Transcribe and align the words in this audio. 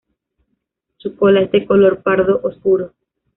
Su 0.97 1.15
cola 1.15 1.41
es 1.43 1.51
de 1.51 1.67
color 1.67 2.01
pardo 2.01 2.39
oscuro. 2.41 2.93